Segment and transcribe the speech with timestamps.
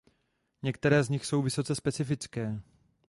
[0.63, 2.61] Některé z nich jsou vysoce specifické.